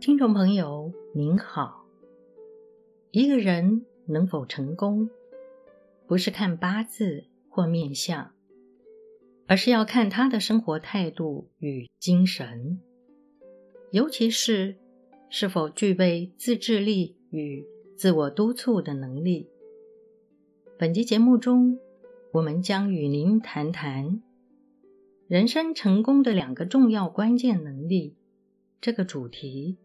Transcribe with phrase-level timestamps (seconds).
[0.00, 1.84] 听众朋友您好，
[3.10, 5.10] 一个人能否成功，
[6.06, 8.32] 不是看八字或面相，
[9.46, 12.80] 而是要看他的生活态度与精神，
[13.90, 14.76] 尤其是
[15.28, 19.50] 是否具备自制力与自我督促的能力。
[20.78, 21.78] 本集节目中，
[22.32, 24.22] 我们将与您谈谈
[25.28, 28.16] 人生成功的两个重要关键能力
[28.80, 29.76] 这个主题。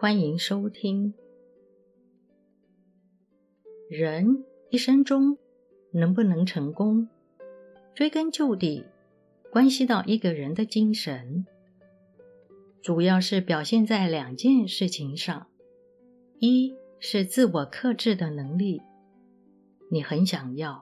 [0.00, 1.12] 欢迎收听。
[3.90, 5.36] 人一生中
[5.90, 7.08] 能不能成功，
[7.96, 8.84] 追根究底，
[9.50, 11.44] 关系到一个人的精神，
[12.80, 15.48] 主要是表现在两件事情上：
[16.38, 18.80] 一是自我克制的能力，
[19.90, 20.80] 你很想要，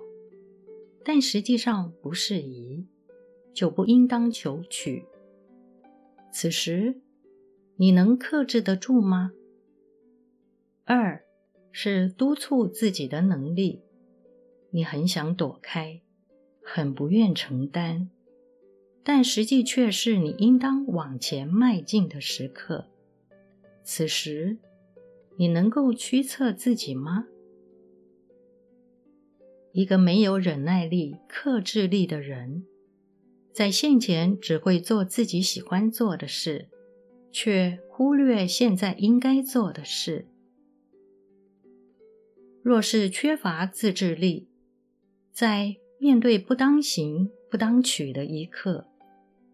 [1.03, 2.87] 但实际上不适宜，
[3.55, 5.07] 就不应当求取。
[6.31, 7.01] 此时，
[7.79, 9.33] 你能克制得住吗？
[10.85, 11.23] 二
[11.71, 13.83] 是督促自己的能力，
[14.71, 16.01] 你很想躲开，
[16.63, 18.09] 很不愿承担，
[19.05, 22.87] 但实际却是你应当往前迈进的时刻。
[23.85, 24.57] 此时，
[25.37, 27.27] 你能够驱策自己吗？
[29.73, 32.65] 一个没有忍耐力、克制力的人，
[33.53, 36.71] 在现前只会做自己喜欢做的事。
[37.39, 40.27] 却忽略现在应该做的事。
[42.63, 44.49] 若是缺乏自制力，
[45.33, 48.87] 在面对不当行、不当取的一刻，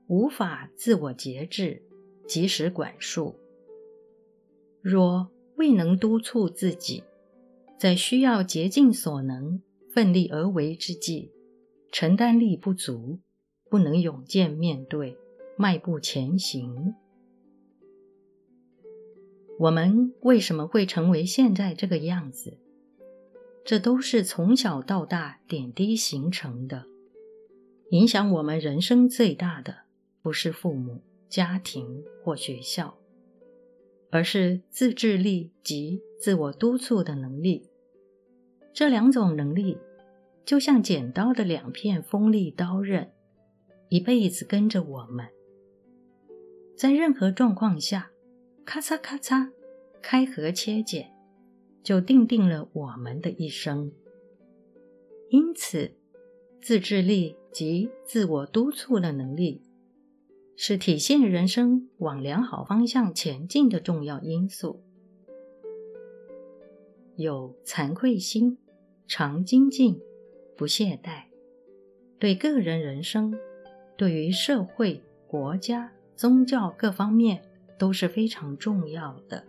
[0.06, 1.82] 无法自我节制、
[2.28, 3.34] 及时管束；
[4.80, 7.02] 若未能督促自己，
[7.76, 9.60] 在需要竭尽所能、
[9.92, 11.32] 奋力而为之际，
[11.90, 13.18] 承担力不足，
[13.68, 15.18] 不能勇健面对、
[15.56, 16.94] 迈步前行。
[19.58, 22.58] 我们为什么会成为现在这个样子？
[23.64, 26.86] 这都是从小到大点滴形成的。
[27.90, 29.82] 影响我们人生最大的，
[30.20, 32.96] 不是父母、家庭或学校，
[34.10, 37.68] 而是自制力及自我督促的能力。
[38.72, 39.78] 这两种能力，
[40.44, 43.12] 就像剪刀的两片锋利刀刃，
[43.90, 45.28] 一辈子跟着我们，
[46.74, 48.11] 在任何状况下。
[48.64, 49.50] 咔嚓咔嚓，
[50.00, 51.12] 开合切剪，
[51.82, 53.92] 就定定了我们的一生。
[55.30, 55.92] 因此，
[56.60, 59.62] 自制力及自我督促的能力，
[60.56, 64.82] 是体现人生往良好方向前进的重要因素。
[67.16, 68.58] 有惭愧心，
[69.06, 70.00] 常精进，
[70.56, 71.24] 不懈怠，
[72.18, 73.34] 对个人人生，
[73.96, 77.42] 对于社会、国家、宗教各方面。
[77.78, 79.44] 都是非常重要的。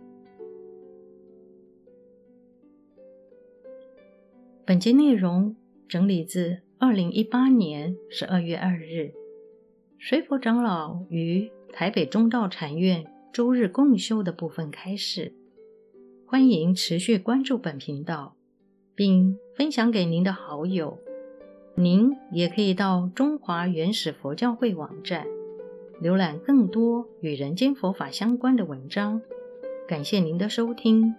[4.66, 5.56] 本节内容
[5.88, 9.12] 整理自二零一八年十二月二日，
[9.98, 15.34] 水佛长老于台北中道禅院周日共修的部分开始。
[16.26, 18.36] 欢迎持续关注本频道，
[18.94, 20.98] 并分享给您的好友。
[21.76, 25.26] 您也可以到中华原始佛教会网站。
[26.04, 29.22] 浏览更多与人间佛法相关的文章，
[29.88, 31.14] 感谢您的收听。